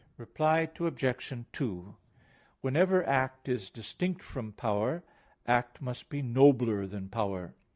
Reply 0.17 0.67
Obj. 0.79 1.43
2: 1.53 1.95
Whenever 2.61 3.05
act 3.05 3.47
is 3.47 3.69
distinct 3.69 4.23
from 4.23 4.51
power, 4.51 5.03
act 5.45 5.79
must 5.79 6.09
be 6.09 6.23
nobler 6.23 6.87
than 6.87 7.07
power. 7.07 7.53